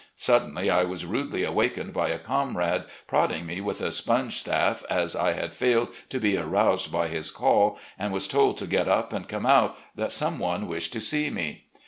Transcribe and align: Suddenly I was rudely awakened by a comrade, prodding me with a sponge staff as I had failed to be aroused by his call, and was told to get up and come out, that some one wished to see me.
Suddenly 0.15 0.71
I 0.71 0.83
was 0.83 1.05
rudely 1.05 1.43
awakened 1.43 1.93
by 1.93 2.09
a 2.09 2.17
comrade, 2.17 2.85
prodding 3.05 3.45
me 3.45 3.61
with 3.61 3.81
a 3.81 3.91
sponge 3.91 4.39
staff 4.39 4.83
as 4.89 5.15
I 5.15 5.33
had 5.33 5.53
failed 5.53 5.89
to 6.09 6.19
be 6.19 6.37
aroused 6.37 6.91
by 6.91 7.07
his 7.07 7.29
call, 7.29 7.77
and 7.99 8.11
was 8.11 8.27
told 8.27 8.57
to 8.57 8.65
get 8.65 8.87
up 8.87 9.13
and 9.13 9.27
come 9.27 9.45
out, 9.45 9.77
that 9.93 10.11
some 10.11 10.39
one 10.39 10.67
wished 10.67 10.91
to 10.93 11.01
see 11.01 11.29
me. 11.29 11.65